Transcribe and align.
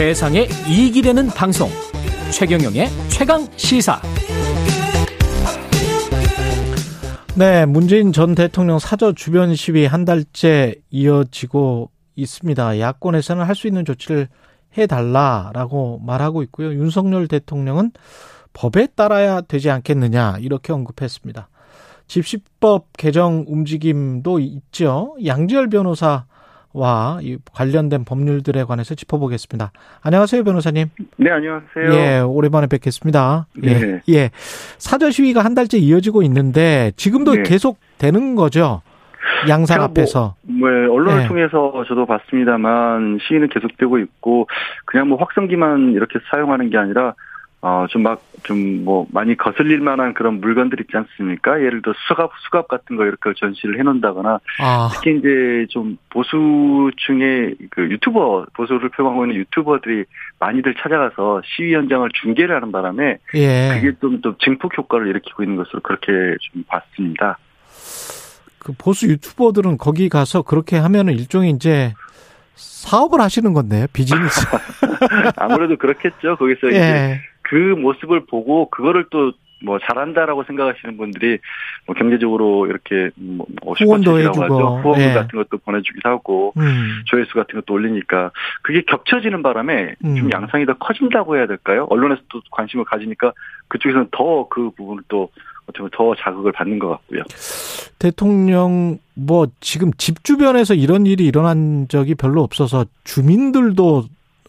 세상에 0.00 0.48
이익이 0.66 1.02
되는 1.02 1.26
방송 1.26 1.68
최경영의 2.32 2.88
최강 3.10 3.46
시사 3.58 4.00
네, 7.36 7.66
문재인 7.66 8.10
전 8.10 8.34
대통령 8.34 8.78
사저 8.78 9.12
주변 9.12 9.54
시위 9.54 9.84
한 9.84 10.06
달째 10.06 10.74
이어지고 10.88 11.90
있습니다. 12.16 12.80
야권에서는 12.80 13.44
할 13.44 13.54
수 13.54 13.66
있는 13.66 13.84
조치를 13.84 14.28
해달라라고 14.78 16.00
말하고 16.02 16.42
있고요. 16.44 16.72
윤석열 16.72 17.28
대통령은 17.28 17.90
법에 18.54 18.86
따라야 18.96 19.42
되지 19.42 19.68
않겠느냐 19.68 20.38
이렇게 20.40 20.72
언급했습니다. 20.72 21.50
집시법 22.08 22.86
개정 22.96 23.44
움직임도 23.46 24.38
있죠. 24.40 25.14
양지열 25.26 25.68
변호사 25.68 26.24
와 26.72 27.18
관련된 27.52 28.04
법률들에 28.04 28.64
관해서 28.64 28.94
짚어보겠습니다. 28.94 29.72
안녕하세요, 30.02 30.44
변호사님. 30.44 30.86
네, 31.16 31.30
안녕하세요. 31.30 31.92
예, 31.92 32.20
오랜만에 32.20 32.68
뵙겠습니다. 32.68 33.46
네. 33.56 33.72
예, 33.72 34.00
예. 34.14 34.30
사저 34.78 35.10
시위가 35.10 35.44
한 35.44 35.54
달째 35.54 35.78
이어지고 35.78 36.22
있는데 36.22 36.92
지금도 36.96 37.34
네. 37.34 37.42
계속 37.42 37.78
되는 37.98 38.36
거죠? 38.36 38.82
양산 39.48 39.76
제가 39.76 39.84
앞에서. 39.86 40.34
뭐, 40.42 40.70
뭐 40.70 40.94
언론을 40.94 41.22
네. 41.22 41.28
통해서 41.28 41.84
저도 41.88 42.06
봤습니다만 42.06 43.18
시위는 43.22 43.48
계속되고 43.48 43.98
있고 43.98 44.46
그냥 44.84 45.08
뭐 45.08 45.18
확성기만 45.18 45.92
이렇게 45.92 46.18
사용하는 46.30 46.70
게 46.70 46.78
아니라 46.78 47.14
어 47.62 47.86
좀 47.90 48.02
막 48.02 48.20
좀 48.42 48.84
뭐 48.84 49.06
많이 49.12 49.36
거슬릴 49.36 49.80
만한 49.80 50.14
그런 50.14 50.40
물건들 50.40 50.80
있지 50.80 50.96
않습니까? 50.96 51.60
예를 51.60 51.82
들어 51.82 51.94
수갑 52.08 52.30
수갑 52.44 52.68
같은 52.68 52.96
거 52.96 53.04
이렇게 53.04 53.32
전시를 53.38 53.78
해놓는다거나 53.78 54.40
아, 54.60 54.90
특히 54.94 55.18
이제 55.18 55.66
좀 55.70 55.98
보수층의 56.10 57.56
그 57.70 57.82
유튜버 57.82 58.46
보수를 58.54 58.88
표방하고 58.90 59.26
있는 59.26 59.36
유튜버들이 59.40 60.04
많이들 60.38 60.74
찾아가서 60.80 61.42
시위 61.44 61.74
현장을 61.74 62.08
중계를 62.22 62.54
하는 62.54 62.72
바람에 62.72 63.18
예. 63.34 63.70
그게 63.74 63.92
좀, 64.00 64.20
좀 64.22 64.34
증폭 64.38 64.76
효과를 64.78 65.08
일으키고 65.08 65.42
있는 65.42 65.56
것으로 65.56 65.80
그렇게 65.80 66.36
좀 66.40 66.64
봤습니다. 66.66 67.38
그 68.58 68.72
보수 68.78 69.06
유튜버들은 69.08 69.78
거기 69.78 70.08
가서 70.08 70.42
그렇게 70.42 70.76
하면은 70.78 71.14
일종의 71.14 71.50
이제 71.50 71.92
사업을 72.54 73.20
하시는 73.20 73.52
건데요, 73.52 73.86
비즈니스. 73.92 74.46
아무래도 75.36 75.76
그렇겠죠. 75.76 76.36
거기서 76.36 76.68
이제 76.68 76.78
예. 76.78 77.20
그 77.50 77.54
모습을 77.54 78.26
보고 78.26 78.70
그거를 78.70 79.06
또 79.10 79.32
뭐 79.62 79.78
잘한다라고 79.78 80.44
생각하시는 80.44 80.96
분들이 80.96 81.38
뭐 81.86 81.94
경제적으로 81.94 82.66
이렇게 82.66 83.10
뭐뭐 83.16 83.74
후원도 83.78 84.18
해주고, 84.18 84.42
하죠. 84.42 84.54
후원금 84.82 85.00
예. 85.02 85.12
같은 85.12 85.38
것도 85.38 85.58
보내주기도 85.58 86.08
하고 86.08 86.52
음, 86.56 87.02
조회수 87.06 87.34
같은 87.34 87.60
것도 87.60 87.74
올리니까 87.74 88.30
그게 88.62 88.82
겹쳐지는 88.86 89.42
바람에 89.42 89.94
음. 90.04 90.16
좀 90.16 90.30
양상이 90.32 90.66
더 90.66 90.74
커진다고 90.74 91.36
해야 91.36 91.46
될까요? 91.46 91.86
언론에서 91.90 92.22
또 92.28 92.40
관심을 92.50 92.84
가지니까 92.84 93.32
그쪽에서는 93.68 94.08
더 94.10 94.48
그 94.48 94.70
부분을 94.70 95.02
또 95.08 95.30
어떻게 95.64 95.78
보면 95.78 95.90
더 95.92 96.14
자극을 96.16 96.52
받는 96.52 96.78
것 96.78 96.88
같고요. 96.88 97.22
대통령 97.98 98.98
뭐 99.14 99.46
지금 99.60 99.92
집 99.98 100.24
주변에서 100.24 100.74
이런 100.74 101.06
일이 101.06 101.26
일어난 101.26 101.86
적이 101.88 102.14
별로 102.14 102.42
없어서 102.42 102.86
주민들도 103.04 104.04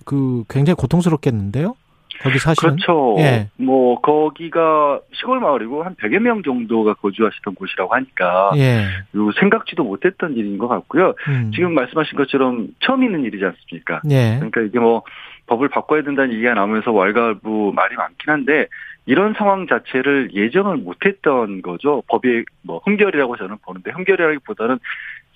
그 0.06 0.44
굉장히 0.50 0.76
고통스럽겠는데요? 0.76 1.76
거기 2.24 2.38
사시는 2.40 2.76
그렇죠. 2.76 3.16
예. 3.20 3.50
뭐 3.58 4.00
거기가 4.02 5.00
시골 5.14 5.40
마을이고 5.40 5.84
한 5.84 5.96
100여 5.96 6.20
명 6.20 6.44
정도가 6.44 6.96
거주하시던 6.96 7.56
곳이라고 7.56 7.94
하니까 7.94 8.52
예. 8.56 8.86
요 9.16 9.32
생각지도 9.40 9.84
못했던 9.84 10.36
일인 10.36 10.58
것 10.58 10.68
같고요. 10.68 11.14
음. 11.28 11.52
지금 11.54 11.74
말씀하신 11.74 12.18
것처럼 12.18 12.70
처음 12.80 13.04
있는 13.04 13.24
일이지 13.24 13.44
않습니까? 13.46 14.02
예. 14.10 14.36
그러니까 14.36 14.62
이게 14.62 14.80
뭐 14.80 15.04
법을 15.48 15.70
바꿔야 15.70 16.02
된다는 16.02 16.34
얘기가 16.34 16.54
나오면서 16.54 16.92
왈가부 16.92 17.74
말이 17.76 17.96
많긴 17.96 18.30
한데 18.30 18.68
이런 19.06 19.34
상황 19.34 19.68
자체를 19.68 20.30
예정을 20.34 20.78
못했던 20.78 21.62
거죠. 21.62 22.04
법이 22.08 22.46
뭐 22.62 22.80
흠결이라고 22.86 23.36
저는 23.36 23.58
보는데 23.64 23.92
흠결이라기보다는 23.92 24.80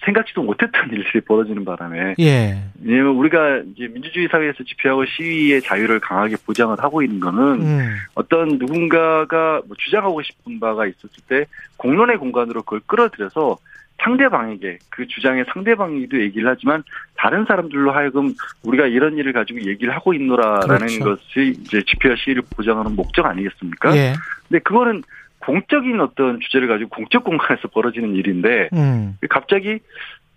생각지도 0.05 0.43
못했던 0.43 0.89
일들이 0.91 1.21
벌어지는 1.21 1.65
바람에 1.65 2.15
예. 2.19 2.63
왜냐면 2.83 3.15
우리가 3.15 3.63
이제 3.75 3.87
민주주의 3.87 4.27
사회에서 4.29 4.63
집회하고 4.63 5.05
시위의 5.05 5.61
자유를 5.61 5.99
강하게 5.99 6.35
보장을 6.45 6.75
하고 6.79 7.01
있는 7.01 7.19
거는 7.19 7.61
음. 7.61 7.95
어떤 8.13 8.57
누군가가 8.57 9.61
뭐 9.67 9.75
주장하고 9.77 10.21
싶은 10.21 10.59
바가 10.59 10.85
있었을 10.85 11.23
때 11.27 11.45
공론의 11.77 12.17
공간으로 12.17 12.61
그걸 12.63 12.81
끌어들여서 12.85 13.57
상대방에게 13.97 14.79
그 14.89 15.07
주장의 15.07 15.45
상대방이도 15.53 16.19
얘기를 16.21 16.49
하지만 16.49 16.83
다른 17.17 17.45
사람들로 17.45 17.91
하여금 17.91 18.33
우리가 18.63 18.87
이런 18.87 19.17
일을 19.17 19.33
가지고 19.33 19.61
얘기를 19.61 19.95
하고 19.95 20.13
있노라라는 20.13 20.87
그렇죠. 20.99 21.03
것이 21.03 21.55
이제 21.59 21.81
집회와 21.81 22.15
시위를 22.17 22.43
보장하는 22.55 22.95
목적 22.95 23.25
아니겠습니까? 23.25 23.95
예. 23.95 24.13
근데 24.47 24.59
그거는 24.59 25.01
공적인 25.45 25.99
어떤 26.01 26.39
주제를 26.39 26.67
가지고 26.67 26.89
공적 26.89 27.23
공간에서 27.23 27.67
벌어지는 27.67 28.15
일인데 28.15 28.69
음. 28.73 29.17
갑자기 29.29 29.79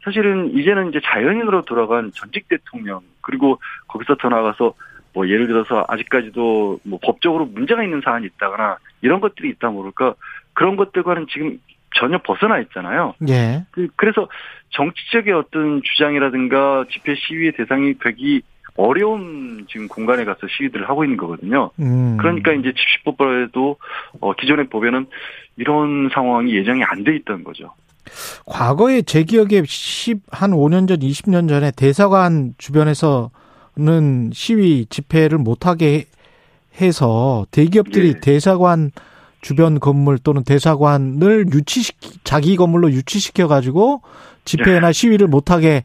사실은 0.05 0.57
이제는 0.57 0.91
이제 0.91 1.01
자연인으로 1.05 1.65
돌아간 1.65 2.11
전직 2.15 2.49
대통령 2.49 3.01
그리고 3.21 3.59
거기서 3.89 4.17
더 4.17 4.29
나아가서 4.29 4.75
뭐 5.15 5.29
예를 5.29 5.47
들어서 5.47 5.85
아직까지도 5.89 6.81
뭐 6.85 6.99
법적으로 7.03 7.47
문제가 7.47 7.83
있는 7.83 8.01
사안이 8.05 8.27
있다거나 8.27 8.77
이런 9.03 9.21
것들이 9.21 9.49
있다 9.51 9.71
모를까 9.71 10.15
그런 10.53 10.77
것들과는 10.77 11.27
지금 11.31 11.59
전혀 11.97 12.19
벗어나 12.19 12.59
있잖아요. 12.61 13.15
예. 13.29 13.65
그- 13.71 13.89
그래서 13.97 14.29
정치적인 14.71 15.35
어떤 15.35 15.81
주장이라든가 15.83 16.85
집회 16.91 17.15
시위의 17.15 17.53
대상이 17.53 17.95
되기 17.99 18.43
어려운 18.79 19.67
지금 19.69 19.89
공간에 19.89 20.25
가서 20.25 20.47
시위들을 20.57 20.89
하고 20.89 21.05
있는 21.05 21.17
거거든요. 21.17 21.71
음. 21.81 22.17
그러니까 22.19 22.53
이제 22.53 22.73
집시법에도 22.73 23.77
어, 24.21 24.33
기존의 24.35 24.69
법에는 24.69 25.07
이런 25.57 26.09
상황이 26.15 26.55
예정이 26.55 26.85
안 26.85 27.03
돼 27.03 27.17
있던 27.17 27.43
거죠. 27.45 27.73
과거에 28.47 29.03
제 29.03 29.25
기억에 29.25 29.63
10, 29.67 30.21
한 30.31 30.53
5년 30.53 30.89
전, 30.89 31.01
20년 31.01 31.49
전에 31.49 31.73
대사관 31.73 32.55
주변에서는 32.57 34.31
시위 34.33 34.87
집회를 34.89 35.39
못하게 35.39 36.05
해서 36.81 37.47
대기업들이 37.51 38.09
예. 38.09 38.21
대사관 38.21 38.93
주변 39.41 39.81
건물 39.81 40.19
또는 40.19 40.45
대사관을 40.45 41.47
유치시 41.53 41.93
자기 42.25 42.57
건물로 42.57 42.93
유치시켜 42.93 43.49
가지고 43.49 44.03
집회나 44.45 44.93
시위를 44.93 45.27
못하게 45.27 45.83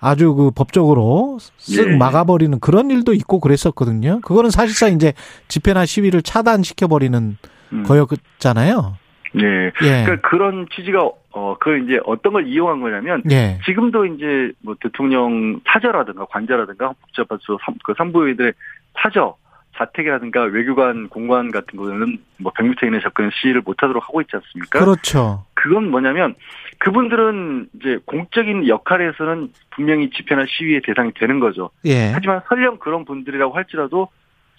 아주 0.00 0.34
그 0.34 0.50
법적으로 0.50 1.38
쓱 1.58 1.92
예. 1.92 1.96
막아버리는 1.96 2.58
그런 2.60 2.90
일도 2.90 3.12
있고 3.14 3.40
그랬었거든요. 3.40 4.20
그거는 4.20 4.50
사실상 4.50 4.92
이제 4.92 5.12
집회나 5.48 5.86
시위를 5.86 6.22
차단시켜 6.22 6.86
버리는 6.88 7.36
음. 7.72 7.82
거였잖아요. 7.84 8.96
네. 9.34 9.42
예. 9.82 10.04
그러니까 10.04 10.28
그런 10.28 10.66
취지가 10.74 11.10
어, 11.32 11.56
그 11.60 11.78
이제 11.80 11.98
어떤 12.06 12.32
걸 12.32 12.46
이용한 12.46 12.80
거냐면 12.80 13.22
예. 13.30 13.58
지금도 13.66 14.06
이제 14.06 14.52
뭐 14.62 14.74
대통령 14.80 15.60
사저라든가 15.66 16.24
관저라든가 16.26 16.86
헌법재판소 16.86 17.58
삼- 17.64 17.74
그 17.84 17.92
산부인들의 17.96 18.52
사저 19.02 19.36
자택이라든가 19.76 20.42
외교관 20.42 21.08
공관 21.08 21.50
같은 21.50 21.78
거는 21.78 22.18
뭐 22.38 22.52
100m 22.52 22.86
이내 22.88 23.00
접근 23.00 23.30
시위를 23.32 23.62
못하도록 23.64 24.02
하고 24.02 24.20
있지 24.20 24.30
않습니까? 24.34 24.78
그렇죠. 24.78 25.44
그건 25.54 25.90
뭐냐면 25.90 26.34
그분들은 26.78 27.68
이제 27.80 27.98
공적인 28.04 28.68
역할에서는 28.68 29.52
분명히 29.70 30.10
집회나 30.10 30.44
시위의 30.48 30.82
대상이 30.84 31.12
되는 31.14 31.40
거죠. 31.40 31.70
예. 31.84 32.10
하지만 32.12 32.40
설령 32.48 32.78
그런 32.78 33.04
분들이라고 33.04 33.54
할지라도 33.54 34.08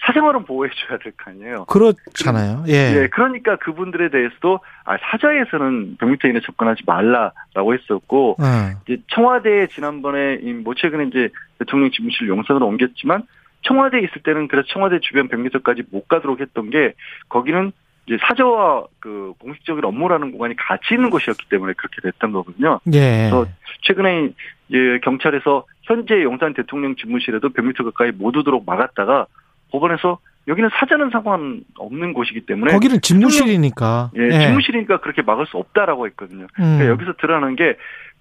사생활은 0.06 0.46
보호해줘야 0.46 1.00
될 1.00 1.12
거 1.14 1.32
아니에요. 1.32 1.66
그렇잖아요. 1.66 2.64
예. 2.68 2.94
네, 2.94 3.08
그러니까 3.08 3.56
그분들에 3.56 4.10
대해서도 4.10 4.60
아, 4.86 4.96
사저에서는 4.98 5.98
100m 5.98 6.30
이내 6.30 6.40
접근하지 6.42 6.84
말라라고 6.86 7.74
했었고 7.74 8.36
어. 8.40 8.82
이제 8.86 9.02
청와대에 9.14 9.68
지난번에 9.68 10.38
이뭐 10.44 10.76
최근에 10.76 11.06
이제 11.06 11.30
대통령 11.58 11.90
집무실 11.92 12.28
용산으로 12.28 12.68
옮겼지만 12.68 13.24
청와대에 13.68 14.02
있을 14.02 14.24
때는 14.24 14.48
그래서 14.48 14.68
청와대 14.72 15.00
주변 15.02 15.28
100m까지 15.28 15.86
못 15.92 16.08
가도록 16.08 16.40
했던 16.40 16.70
게 16.70 16.94
거기는 17.30 17.72
이제 18.08 18.18
사저와 18.22 18.86
그 19.00 19.34
공식적인 19.40 19.84
업무라는 19.84 20.32
공간이 20.32 20.56
같이 20.56 20.94
있는 20.94 21.10
곳이었기 21.10 21.50
때문에 21.50 21.74
그렇게 21.78 22.02
됐던 22.02 22.32
거거든요. 22.32 22.80
예. 22.94 23.30
그래서 23.30 23.46
최근에 23.82 24.30
이제 24.70 25.00
경찰에서 25.04 25.66
현재 25.84 26.24
용산 26.24 26.54
대통령 26.54 26.96
집무실에도 26.96 27.50
100m 27.50 27.84
가까이 27.84 28.12
못 28.12 28.36
오도록 28.36 28.66
막았다가 28.66 29.28
법원에서 29.72 30.20
여기는 30.48 30.70
사자는 30.80 31.10
상관 31.10 31.62
없는 31.78 32.14
곳이기 32.14 32.46
때문에 32.46 32.72
거기는 32.72 33.02
집무실이니까. 33.02 34.12
예, 34.16 34.40
집무실이니까 34.40 35.02
그렇게 35.02 35.22
막을 35.22 35.46
수 35.48 35.58
없다라고 35.58 36.08
했거든요. 36.08 36.44
음. 36.60 36.78
그러니까 36.78 36.88
여기서 36.88 37.14
드러나는 37.20 37.58
게 37.58 37.76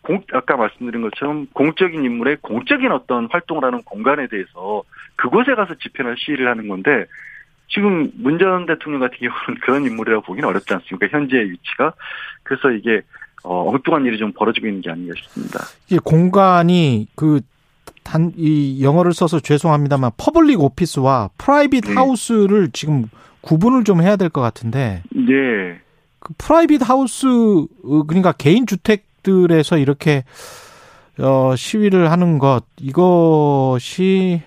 공, 0.06 0.22
아까 0.32 0.56
말씀드린 0.56 1.02
것처럼 1.02 1.46
공적인 1.52 2.04
인물의 2.04 2.38
공적인 2.40 2.92
어떤 2.92 3.26
활동을 3.30 3.64
하는 3.64 3.82
공간에 3.82 4.28
대해서 4.28 4.84
그곳에 5.16 5.54
가서 5.54 5.74
집회나 5.82 6.14
시위를 6.16 6.48
하는 6.48 6.68
건데 6.68 7.06
지금 7.68 8.10
문 8.16 8.38
전 8.38 8.66
대통령 8.66 9.00
같은 9.00 9.16
경우는 9.18 9.60
그런 9.62 9.84
인물이라고 9.84 10.22
보기는 10.24 10.48
어렵지 10.48 10.72
않습니까? 10.74 11.08
현재의 11.08 11.50
위치가. 11.50 11.92
그래서 12.44 12.70
이게 12.70 13.02
어, 13.42 13.68
엉뚱한 13.72 14.04
일이 14.06 14.18
좀 14.18 14.32
벌어지고 14.32 14.68
있는 14.68 14.80
게 14.82 14.90
아닌가 14.90 15.14
싶습니다. 15.16 15.60
이 15.90 15.98
공간이 15.98 17.08
그 17.16 17.40
단, 18.04 18.32
이 18.36 18.82
영어를 18.84 19.12
써서 19.12 19.40
죄송합니다만 19.40 20.12
public 20.16 20.60
office와 20.60 21.30
private 21.38 21.86
네. 21.86 21.94
house를 21.94 22.70
지금 22.72 23.06
구분을 23.40 23.82
좀 23.82 24.00
해야 24.02 24.14
될 24.16 24.30
것 24.30 24.40
같은데 24.40 25.02
네. 25.12 25.80
그 26.20 26.32
프라이빗 26.38 26.88
하우스 26.88 27.26
어, 27.26 28.02
그러니까 28.06 28.30
개인 28.32 28.66
주택 28.66 29.05
들에서 29.26 29.76
이렇게 29.78 30.22
어 31.18 31.56
시위를 31.56 32.12
하는 32.12 32.38
것 32.38 32.62
이것이 32.78 34.42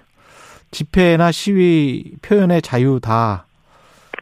집회나 0.72 1.32
시위 1.32 2.14
표현의 2.22 2.62
자유다. 2.62 3.46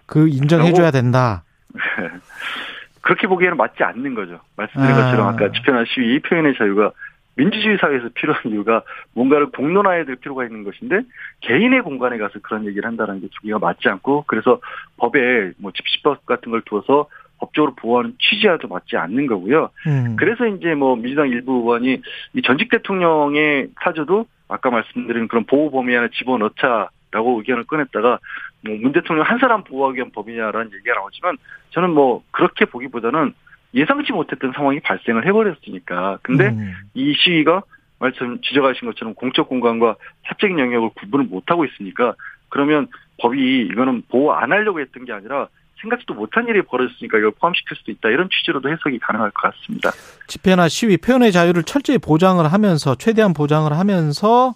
그 0.07 0.27
인정해 0.27 0.74
줘야 0.74 0.89
된다. 0.89 1.44
그렇게 3.01 3.27
보기에는 3.27 3.56
맞지 3.57 3.83
않는 3.83 4.15
거죠. 4.15 4.39
말씀드린 4.56 4.95
아. 4.95 5.04
것처럼 5.04 5.27
아까 5.27 5.51
집회나 5.51 5.83
시위 5.94 6.19
표현의 6.19 6.56
자유가 6.57 6.92
민주주의 7.36 7.77
사회에서 7.77 8.10
필요한 8.15 8.42
이유가 8.48 8.81
뭔가를 9.13 9.51
공론화해야 9.51 10.06
될 10.06 10.15
필요가 10.15 10.44
있는 10.44 10.63
것인데 10.63 11.01
개인의 11.42 11.83
공간에 11.83 12.18
가서 12.18 12.39
그런 12.42 12.65
얘기를 12.65 12.88
한다는 12.88 13.21
게 13.21 13.27
주기가 13.30 13.60
맞지 13.60 13.88
않고 13.89 14.24
그래서 14.25 14.60
법에 14.98 15.51
뭐 15.57 15.71
집시법 15.71 16.25
같은 16.25 16.51
걸 16.51 16.62
두어서 16.65 17.07
법적으로 17.39 17.75
보호하는 17.75 18.13
취지와도 18.19 18.68
맞지 18.68 18.98
않는 18.98 19.28
거고요. 19.28 19.69
음. 19.88 20.16
그래서 20.18 20.48
이제 20.48 20.74
뭐 20.75 20.95
민주당 20.95 21.30
일부 21.30 21.54
의원이 21.54 22.01
이 22.34 22.42
전직 22.42 22.69
대통령의 22.69 23.69
사저도 23.81 24.25
아까 24.48 24.69
말씀드린 24.69 25.28
그런 25.28 25.45
보호 25.45 25.69
범위 25.72 25.95
안에 25.95 26.10
집어넣자라고 26.13 27.39
의견을 27.39 27.66
꺼냈다가 27.66 28.19
뭐 28.66 28.75
문 28.78 28.92
대통령 28.92 29.25
한 29.25 29.38
사람 29.39 29.63
보호하기 29.63 29.98
위한 29.98 30.12
법이냐라는 30.12 30.72
얘기가 30.74 30.95
나오지만 30.95 31.38
저는 31.72 31.92
뭐 31.92 32.24
그렇게 32.31 32.66
보기보다는 32.66 33.34
예상치 33.74 34.13
못했던 34.13 34.54
상황이 34.54 34.80
발생을 34.80 35.25
해버렸으니까. 35.28 36.19
근데 36.22 36.50
음. 36.50 36.74
이 36.94 37.13
시위가 37.13 37.63
말씀 38.00 38.39
지적하신 38.42 38.88
것처럼 38.88 39.13
공적 39.13 39.50
공간과 39.50 39.95
사적인 40.28 40.57
영역을 40.60 40.89
구분을 40.95 41.25
못하고 41.25 41.66
있으니까 41.66 42.16
그러면 42.50 42.88
법이 43.19 43.68
이거는 43.72 44.04
보호 44.10 44.34
안 44.34 44.51
하려고 44.51 44.80
했던 44.80 45.06
게 45.06 45.13
아니라 45.13 45.48
생각지도 45.81 46.13
못한 46.13 46.47
일이 46.47 46.62
벌어졌으니까 46.62 47.18
이걸 47.18 47.31
포함시킬 47.31 47.77
수도 47.77 47.91
있다 47.91 48.09
이런 48.09 48.29
취지로도 48.31 48.69
해석이 48.69 49.00
가능할 49.00 49.31
것 49.31 49.51
같습니다. 49.51 49.91
집회나 50.27 50.68
시위 50.69 50.97
표현의 50.97 51.31
자유를 51.31 51.63
철저히 51.63 51.97
보장을 51.97 52.45
하면서 52.51 52.95
최대한 52.95 53.33
보장을 53.33 53.71
하면서 53.71 54.56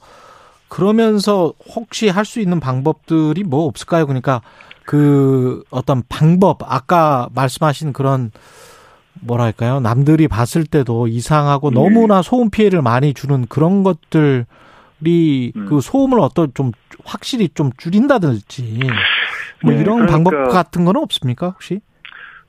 그러면서 0.67 1.53
혹시 1.75 2.07
할 2.07 2.25
수 2.25 2.39
있는 2.39 2.59
방법들이 2.61 3.43
뭐 3.43 3.65
없을까요? 3.65 4.05
그러니까 4.05 4.41
그 4.85 5.63
어떤 5.69 6.01
방법 6.07 6.59
아까 6.63 7.27
말씀하신 7.35 7.91
그런 7.93 8.31
뭐랄까요? 9.19 9.79
남들이 9.79 10.27
봤을 10.27 10.65
때도 10.65 11.07
이상하고 11.07 11.71
네. 11.71 11.75
너무나 11.75 12.21
소음 12.21 12.49
피해를 12.49 12.81
많이 12.81 13.13
주는 13.13 13.45
그런 13.47 13.83
것들이 13.83 14.45
음. 15.55 15.65
그 15.67 15.81
소음을 15.81 16.19
어떤 16.19 16.53
좀 16.53 16.71
확실히 17.03 17.49
좀 17.53 17.71
줄인다든지 17.77 18.79
뭐 19.63 19.73
네, 19.73 19.81
이런 19.81 20.05
그러니까- 20.05 20.11
방법 20.11 20.49
같은 20.49 20.85
거는 20.85 21.01
없습니까? 21.01 21.49
혹시? 21.49 21.79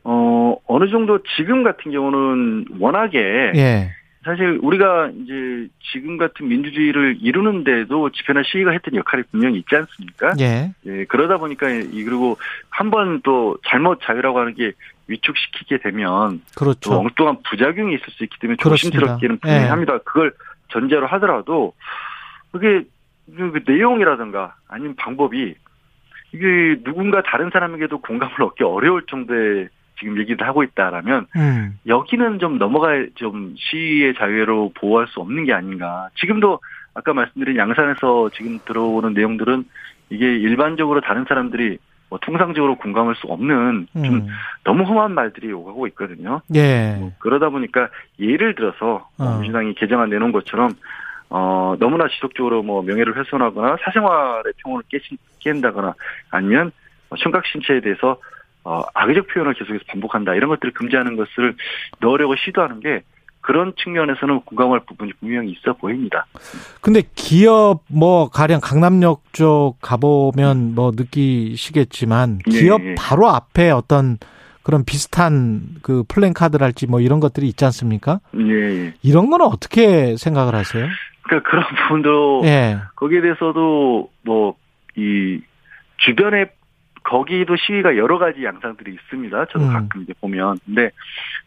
어 0.05 0.57
어느 0.67 0.91
정도 0.91 1.21
지금 1.37 1.63
같은 1.63 1.93
경우는 1.93 2.67
워낙에 2.81 3.19
예. 3.55 3.91
사실 4.25 4.59
우리가 4.63 5.11
이제 5.17 5.69
지금 5.93 6.17
같은 6.17 6.47
민주주의를 6.49 7.19
이루는데도 7.21 8.11
집회나 8.11 8.43
시위가 8.45 8.71
했던 8.73 8.95
역할이 8.95 9.25
분명히 9.31 9.59
있지 9.59 9.75
않습니까? 9.77 10.35
예. 10.41 10.73
예, 10.87 11.05
그러다 11.07 11.39
보니까 11.39 11.69
이 11.71 12.05
그리고 12.05 12.37
한 12.71 12.91
번 12.91 13.21
또 13.25 13.57
잘못 13.67 14.01
자유라고 14.03 14.39
하는 14.41 14.55
게 14.55 14.73
위축시키게 15.09 15.79
되면 15.79 16.41
또 16.57 16.65
그렇죠. 16.65 16.99
엉뚱한 16.99 17.39
부작용이 17.49 17.95
있을 17.95 18.05
수 18.11 18.25
있기 18.25 18.39
때문에. 18.41 18.57
조심스럽기는 18.59 19.39
분명히 19.39 19.65
예. 19.65 19.69
합니다. 19.69 19.99
그걸 20.05 20.33
전제로 20.69 21.07
하더라도 21.09 21.75
그게 22.53 22.83
그 23.37 23.61
내용이라든가 23.67 24.55
아니면 24.69 24.95
방법이 24.97 25.55
이게 26.33 26.77
누군가 26.83 27.23
다른 27.23 27.51
사람에게도 27.51 28.01
공감을 28.01 28.43
얻기 28.43 28.65
어려울 28.65 29.05
정도의 29.07 29.69
지금 29.99 30.19
얘기를 30.19 30.47
하고 30.47 30.63
있다라면 30.63 31.27
음. 31.37 31.79
여기는 31.87 32.39
좀 32.39 32.59
넘어갈 32.59 33.11
좀 33.15 33.55
시위의 33.57 34.15
자유로 34.15 34.73
보호할 34.75 35.07
수 35.09 35.21
없는 35.21 35.45
게 35.45 35.53
아닌가. 35.53 36.09
지금도 36.17 36.59
아까 36.95 37.13
말씀드린 37.13 37.57
양산에서 37.57 38.31
지금 38.35 38.59
들어오는 38.65 39.15
내용들은 39.15 39.65
이게 40.11 40.27
일반적으로 40.27 41.01
다른 41.01 41.25
사람들이 41.27 41.79
뭐 42.11 42.19
통상적으로 42.21 42.77
공감할 42.77 43.15
수 43.15 43.27
없는 43.29 43.87
좀 43.95 44.05
음. 44.05 44.27
너무 44.65 44.85
험한 44.85 45.13
말들이 45.13 45.51
오가고 45.53 45.87
있거든요. 45.89 46.43
예. 46.55 46.97
뭐 46.99 47.13
그러다 47.19 47.49
보니까 47.49 47.89
예를 48.21 48.55
들어서 48.55 49.09
뭐 49.17 49.29
어. 49.29 49.39
민주당이 49.39 49.75
개정안 49.75 50.11
내놓은 50.11 50.33
것처럼 50.33 50.73
어 51.35 51.75
너무나 51.79 52.09
지속적으로 52.09 52.63
뭐 52.63 52.83
명예를 52.83 53.17
훼손하거나 53.17 53.79
사생활의 53.83 54.53
평온을 54.59 54.85
깨친, 54.91 55.17
깬다거나 55.39 55.95
아니면 56.31 56.73
뭐 57.09 57.17
청각 57.17 57.47
신체에 57.47 57.81
대해서 57.81 58.19
어 58.65 58.83
악의적 58.93 59.29
표현을 59.29 59.55
계속해서 59.55 59.83
반복한다 59.89 60.35
이런 60.35 60.51
것들을 60.51 60.75
금지하는 60.75 61.17
것을 61.17 61.57
넣으려고 62.01 62.37
시도하는 62.37 62.81
게 62.81 63.03
그런 63.41 63.73
측면에서는 63.83 64.43
공감할 64.43 64.81
부분이 64.87 65.15
분명히 65.21 65.53
있어 65.53 65.73
보입니다. 65.73 66.27
근데 66.83 67.03
기업 67.15 67.83
뭐 67.89 68.29
가령 68.29 68.61
강남역 68.61 69.33
쪽 69.33 69.77
가보면 69.81 70.75
뭐 70.75 70.93
느끼시겠지만 70.95 72.41
예, 72.53 72.59
기업 72.59 72.85
예. 72.85 72.95
바로 72.95 73.31
앞에 73.31 73.71
어떤 73.71 74.19
그런 74.63 74.85
비슷한 74.85 75.77
그 75.81 76.05
플랜카드랄지 76.07 76.87
뭐 76.87 77.01
이런 77.01 77.21
것들이 77.21 77.49
있지 77.49 77.65
않습니까? 77.65 78.21
예, 78.37 78.85
예. 78.87 78.95
이런 79.03 79.31
거는 79.31 79.47
어떻게 79.47 80.15
생각을 80.19 80.55
하세요? 80.55 80.87
그러니까 81.23 81.51
그런 81.51 81.65
부분도 81.89 82.43
예. 82.45 82.79
거기에 82.97 83.21
대해서도 83.21 84.11
뭐 84.23 84.57
이 84.97 85.41
주변에 85.99 86.47
거기도 87.05 87.57
시위가 87.57 87.97
여러 87.97 88.19
가지 88.19 88.45
양상들이 88.45 88.95
있습니다. 88.95 89.47
저도 89.47 89.65
음. 89.65 89.73
가끔 89.73 90.03
이제 90.03 90.13
보면 90.21 90.59
근데 90.65 90.91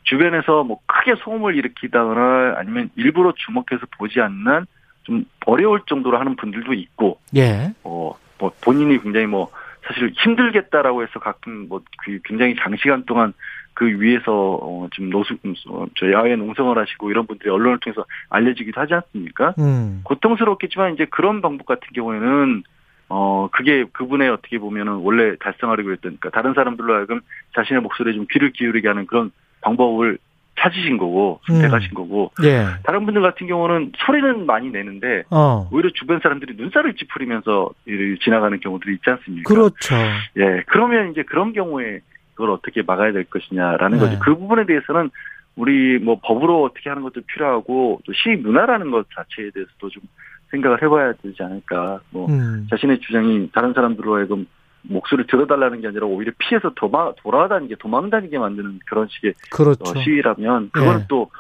주변에서 0.04 0.64
뭐 0.64 0.80
크게 0.86 1.16
소음을 1.16 1.56
일으키다거나 1.56 2.56
아니면 2.58 2.90
일부러 2.96 3.34
주목해서 3.36 3.86
보지 3.98 4.20
않는 4.20 4.66
좀 5.04 5.26
어려울 5.46 5.82
정도로 5.88 6.20
하는 6.20 6.36
분들도 6.36 6.74
있고 6.74 7.20
예. 7.36 7.74
어, 7.84 8.18
뭐 8.38 8.52
본인이 8.62 9.02
굉장히 9.02 9.28
뭐 9.28 9.52
사실 9.88 10.12
힘들겠다라고 10.16 11.04
해서 11.04 11.20
가끔 11.20 11.70
뭐그 11.70 12.20
굉장히 12.26 12.56
장시간 12.56 13.06
동안 13.06 13.34
그 13.76 13.86
위에서 14.02 14.32
어, 14.62 14.88
지금 14.96 15.10
노숙 15.12 15.40
어, 15.70 15.86
저 16.00 16.12
야외 16.12 16.36
농성을 16.36 16.76
하시고 16.76 17.12
이런 17.12 17.28
분들이 17.28 17.50
언론을 17.52 17.78
통해서 17.80 18.06
알려지기도 18.30 18.80
하지 18.82 18.94
않습니까? 18.96 19.54
음. 19.60 20.02
고통스럽겠지만 20.06 20.94
이제 20.96 21.06
그런 21.12 21.42
방법 21.42 21.68
같은 21.68 21.88
경우에는 21.94 22.64
어 23.10 23.50
그게 23.52 23.86
그분의 23.92 24.30
어떻게 24.30 24.58
보면은 24.58 24.94
원래 24.94 25.36
달성하려고 25.40 25.92
했던 25.92 26.18
그러니까 26.20 26.30
다른 26.32 26.56
사람들로 26.56 26.96
하여금 26.96 27.20
자신의 27.54 27.84
목소리에 27.84 28.14
좀 28.14 28.26
귀를 28.32 28.52
기울이게 28.52 28.88
하는 28.88 29.06
그런 29.06 29.30
방법을 29.62 30.18
찾으신 30.58 30.98
거고 30.98 31.42
선택하신 31.46 31.94
거고 31.94 32.32
예. 32.44 32.66
다른 32.86 33.06
분들 33.06 33.22
같은 33.22 33.46
경우는 33.46 33.92
소리는 33.98 34.46
많이 34.46 34.70
내는데 34.72 35.24
어. 35.30 35.70
오히려 35.72 35.90
주변 35.94 36.20
사람들이 36.22 36.56
눈살을 36.56 36.96
찌푸리면서 36.96 37.70
이- 37.88 38.16
지나가는 38.24 38.58
경우들이 38.60 38.96
있지 38.96 39.10
않습니까? 39.10 39.54
그렇죠. 39.54 39.96
예 40.38 40.64
그러면 40.68 41.12
이제 41.12 41.22
그런 41.24 41.52
경우에 41.54 42.00
그걸 42.36 42.52
어떻게 42.52 42.84
막아야 42.84 43.12
될 43.12 43.24
것이냐라는 43.26 43.98
네. 43.98 44.06
거죠. 44.06 44.20
그 44.20 44.36
부분에 44.36 44.66
대해서는 44.66 45.10
우리 45.56 45.98
뭐 46.00 46.20
법으로 46.22 46.64
어떻게 46.64 46.90
하는 46.90 47.02
것도 47.04 47.22
필요하고 47.26 48.02
또 48.06 48.14
시위 48.14 48.36
문화라는 48.36 48.92
것 48.92 49.08
자체에 49.16 49.50
대해서도 49.52 49.90
좀 49.90 50.04
생각을 50.52 50.82
해봐야 50.82 51.14
되지 51.14 51.42
않을까. 51.42 52.02
뭐 52.12 52.28
음. 52.30 52.68
자신의 52.70 53.00
주장이 53.00 53.50
다른 53.54 53.74
사람들로 53.74 54.16
하여금 54.16 54.46
목소리를 54.84 55.28
들어달라는 55.28 55.82
게 55.82 55.88
아니라 55.88 56.06
오히려 56.06 56.32
피해서 56.38 56.72
도마, 56.76 57.14
돌아다니게 57.24 57.76
도망다니게 57.80 58.38
만드는 58.38 58.80
그런 58.86 59.08
식의 59.10 59.34
그렇죠. 59.52 59.84
어, 59.84 60.04
시위라면 60.04 60.70
그거는 60.72 61.02
예. 61.02 61.06
또 61.08 61.32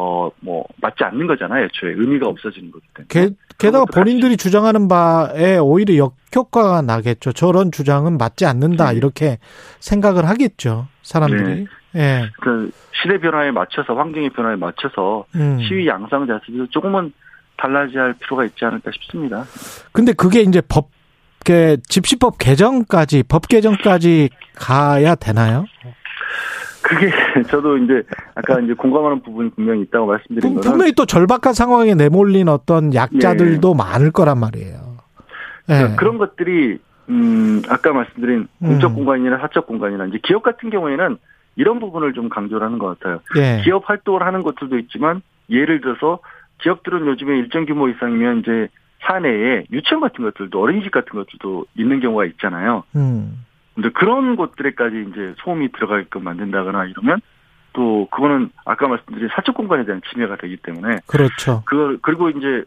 어, 0.00 0.30
뭐, 0.38 0.64
맞지 0.76 1.02
않는 1.02 1.26
거잖아요, 1.26 1.64
애초에. 1.64 1.90
의미가 1.90 2.28
없어지는 2.28 2.70
거기 2.70 2.86
때문에. 2.94 3.08
게, 3.08 3.34
그것도 3.56 3.86
본인들이 3.86 4.36
주장하는 4.36 4.86
바에 4.86 5.58
오히려 5.58 5.96
역효과가 5.96 6.82
나겠죠. 6.82 7.32
저런 7.32 7.72
주장은 7.72 8.16
맞지 8.16 8.46
않는다. 8.46 8.92
네. 8.92 8.96
이렇게 8.96 9.38
생각을 9.80 10.28
하겠죠. 10.28 10.86
사람들이. 11.02 11.66
예. 11.96 12.30
그 12.40 12.70
시대 12.92 13.18
변화에 13.18 13.50
맞춰서, 13.50 13.94
환경의 13.94 14.30
변화에 14.30 14.54
맞춰서 14.54 15.24
음. 15.34 15.58
시위 15.66 15.88
양상 15.88 16.28
자체도 16.28 16.68
조금은 16.70 17.12
달라져야 17.56 18.04
할 18.04 18.14
필요가 18.20 18.44
있지 18.44 18.64
않을까 18.64 18.92
싶습니다. 18.92 19.44
근데 19.90 20.12
그게 20.12 20.42
이제 20.42 20.62
법, 20.68 20.90
게 21.44 21.76
집시법 21.88 22.38
개정까지, 22.38 23.24
법 23.24 23.48
개정까지 23.48 24.28
가야 24.54 25.16
되나요? 25.16 25.64
그게 26.82 27.10
저도 27.48 27.76
이제 27.78 28.02
아까 28.34 28.60
이제 28.60 28.72
공감하는 28.72 29.22
부분이 29.22 29.50
분명히 29.50 29.82
있다고 29.82 30.06
말씀드린 30.06 30.40
분- 30.40 30.54
거는 30.54 30.70
분명히 30.70 30.92
또 30.92 31.06
절박한 31.06 31.52
상황에 31.54 31.94
내몰린 31.94 32.48
어떤 32.48 32.94
약자들도 32.94 33.74
많을 33.74 34.10
거란 34.12 34.38
말이에요. 34.38 34.96
예. 35.70 35.74
그러니까 35.74 35.96
그런 35.96 36.18
것들이 36.18 36.78
음 37.10 37.62
아까 37.68 37.92
말씀드린 37.92 38.48
공적 38.58 38.90
음. 38.92 38.96
공간이나 38.96 39.38
사적 39.38 39.66
공간이나 39.66 40.06
이제 40.06 40.18
기업 40.22 40.42
같은 40.42 40.70
경우에는 40.70 41.16
이런 41.56 41.80
부분을 41.80 42.12
좀 42.12 42.28
강조를 42.28 42.64
하는 42.66 42.78
것 42.78 42.98
같아요. 42.98 43.20
예. 43.36 43.62
기업 43.64 43.88
활동을 43.88 44.22
하는 44.22 44.42
것들도 44.42 44.78
있지만 44.78 45.22
예를 45.50 45.80
들어서 45.80 46.20
기업들은 46.62 47.06
요즘에 47.06 47.36
일정 47.38 47.66
규모 47.66 47.88
이상이면 47.88 48.40
이제 48.40 48.68
사내에 49.00 49.64
유치원 49.72 50.00
같은 50.00 50.24
것들도 50.24 50.60
어린이집 50.60 50.90
같은 50.90 51.12
것들도 51.12 51.66
있는 51.76 52.00
경우가 52.00 52.24
있잖아요. 52.26 52.84
음. 52.96 53.44
근데 53.78 53.90
그런 53.90 54.34
곳들에까지 54.34 55.06
이제 55.08 55.34
소음이 55.38 55.70
들어가게끔 55.70 56.24
만든다거나 56.24 56.86
이러면 56.86 57.20
또 57.72 58.08
그거는 58.10 58.50
아까 58.64 58.88
말씀드린 58.88 59.28
사적 59.32 59.54
공간에 59.54 59.84
대한 59.84 60.00
침해가 60.10 60.34
되기 60.34 60.56
때문에 60.56 60.98
그렇죠. 61.06 61.62
그 61.64 61.96
그리고 62.02 62.28
이제 62.28 62.64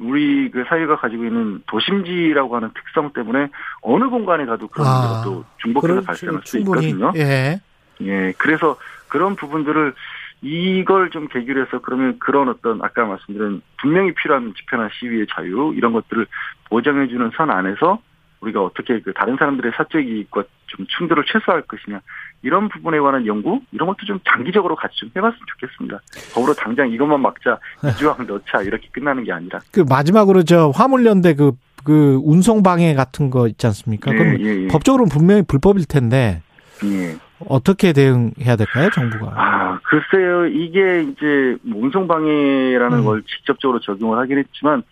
우리 0.00 0.50
그 0.50 0.64
사회가 0.66 0.96
가지고 0.96 1.26
있는 1.26 1.62
도심지라고 1.66 2.56
하는 2.56 2.70
특성 2.72 3.12
때문에 3.12 3.48
어느 3.82 4.08
공간에 4.08 4.46
가도 4.46 4.68
그런 4.68 4.86
아, 4.86 4.92
문제가 4.92 5.22
또 5.24 5.44
중복해서. 5.58 6.00
발생할 6.00 6.40
수 6.46 6.52
충분히. 6.58 6.88
있거든요. 6.88 7.12
예. 7.16 7.60
예, 8.00 8.32
그래서 8.38 8.78
그런 9.08 9.36
부분들을 9.36 9.92
이걸 10.40 11.10
좀 11.10 11.28
계기로 11.28 11.66
해서 11.66 11.80
그러면 11.82 12.18
그런 12.18 12.48
어떤 12.48 12.82
아까 12.82 13.04
말씀드린 13.04 13.60
분명히 13.76 14.14
필요한 14.14 14.54
집회나 14.56 14.88
시위의 14.98 15.26
자유 15.34 15.74
이런 15.76 15.92
것들을 15.92 16.26
보장해주는 16.70 17.32
선 17.36 17.50
안에서 17.50 18.00
우리가 18.40 18.62
어떻게 18.62 19.00
그 19.00 19.12
다른 19.12 19.36
사람들의 19.36 19.72
사적 19.76 20.04
이익과 20.04 20.44
좀 20.66 20.86
충돌을 20.86 21.24
최소화할 21.26 21.62
것이냐 21.62 22.00
이런 22.42 22.68
부분에 22.68 22.98
관한 23.00 23.26
연구 23.26 23.60
이런 23.72 23.88
것도 23.88 24.04
좀 24.06 24.20
장기적으로 24.28 24.76
같이 24.76 24.96
좀 24.96 25.10
해봤으면 25.16 25.40
좋겠습니다. 25.46 26.00
법으로 26.34 26.54
당장 26.54 26.90
이것만 26.90 27.20
막자 27.20 27.58
이조항 27.84 28.26
넣자 28.28 28.62
이렇게 28.62 28.88
끝나는 28.92 29.24
게 29.24 29.32
아니라. 29.32 29.58
그 29.72 29.84
마지막으로 29.88 30.42
저 30.42 30.70
화물연대 30.70 31.34
그, 31.34 31.52
그 31.84 32.20
운송 32.24 32.62
방해 32.62 32.94
같은 32.94 33.30
거 33.30 33.48
있지 33.48 33.66
않습니까? 33.66 34.12
예, 34.12 34.16
그럼 34.16 34.40
예, 34.40 34.64
예. 34.64 34.66
법적으로는 34.68 35.08
분명히 35.08 35.42
불법일 35.42 35.86
텐데 35.86 36.42
예. 36.84 37.16
어떻게 37.48 37.92
대응해야 37.92 38.56
될까요, 38.56 38.88
정부가? 38.94 39.32
아, 39.34 39.78
글쎄요. 39.82 40.46
이게 40.46 41.02
이제 41.02 41.56
뭐 41.62 41.82
운송 41.82 42.08
방해라는 42.08 42.98
음. 42.98 43.04
걸 43.04 43.22
직접적으로 43.24 43.80
적용을 43.80 44.18
하긴 44.18 44.38
했지만, 44.38 44.82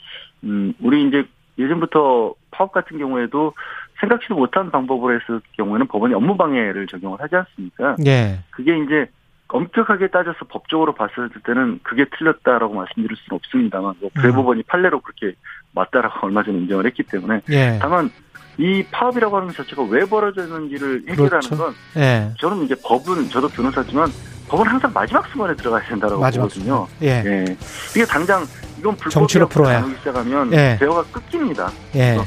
음, 0.44 0.74
우리 0.80 1.06
이제 1.08 1.24
예전부터 1.58 2.34
파업 2.50 2.72
같은 2.72 2.98
경우에도 2.98 3.52
생각지도 4.00 4.34
못한 4.34 4.70
방법으로 4.70 5.14
했을 5.14 5.40
경우에는 5.56 5.86
법원이 5.86 6.14
업무방해를 6.14 6.86
적용을 6.86 7.20
하지 7.20 7.36
않습니까? 7.36 7.96
예. 8.06 8.40
그게 8.50 8.76
이제 8.78 9.06
엄격하게 9.48 10.08
따져서 10.08 10.38
법적으로 10.48 10.94
봤을 10.94 11.30
때는 11.44 11.80
그게 11.82 12.06
틀렸다라고 12.18 12.74
말씀드릴 12.74 13.16
수는 13.16 13.36
없습니다만, 13.36 13.94
뭐 14.00 14.10
음. 14.16 14.22
대법원이 14.22 14.64
판례로 14.64 15.00
그렇게 15.00 15.36
맞다라고 15.72 16.14
얼마 16.26 16.42
전에 16.42 16.58
인정을 16.58 16.86
했기 16.86 17.02
때문에, 17.02 17.40
예. 17.50 17.78
다만 17.80 18.10
이 18.58 18.84
파업이라고 18.90 19.36
하는 19.36 19.48
것 19.48 19.56
자체가 19.56 19.82
왜 19.90 20.04
벌어졌는지를 20.04 21.04
해결하는 21.08 21.40
그렇죠. 21.40 21.56
건 21.56 21.74
예. 21.96 22.30
저는 22.38 22.64
이제 22.64 22.74
법은 22.84 23.28
저도 23.28 23.48
변호사지만 23.48 24.08
법은 24.48 24.66
항상 24.66 24.92
마지막 24.92 25.26
순간에 25.28 25.54
들어가야 25.54 25.82
된다고 25.88 26.20
마지막 26.20 26.44
보거든요. 26.44 26.86
예. 27.02 27.22
예. 27.24 27.44
이게 27.90 28.04
당장 28.04 28.44
이건 28.84 28.96
정치로 29.10 29.48
풀어야. 29.48 29.82
시작하면 29.98 30.52
예. 30.52 30.76
대화가 30.78 31.02
끊깁니다. 31.10 31.72
예. 31.96 32.18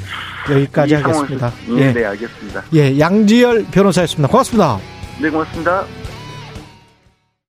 여기까지 0.50 0.94
하겠습니다. 0.96 1.52
예, 1.70 1.76
예. 1.76 1.92
네, 1.92 2.04
알겠습니다. 2.04 2.64
예. 2.74 2.98
양지열 2.98 3.66
변호사였습니다. 3.70 4.28
고맙습니다. 4.28 4.78
네, 5.20 5.30
고맙습니다. 5.30 5.84